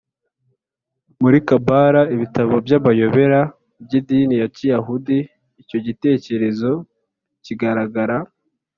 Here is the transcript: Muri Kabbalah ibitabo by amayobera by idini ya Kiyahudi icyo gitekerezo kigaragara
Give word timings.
Muri 1.21 1.37
Kabbalah 1.49 2.05
ibitabo 2.15 2.53
by 2.65 2.73
amayobera 2.79 3.39
by 3.83 3.93
idini 3.99 4.35
ya 4.41 4.47
Kiyahudi 4.55 5.17
icyo 5.61 5.77
gitekerezo 5.85 6.69
kigaragara 7.43 8.17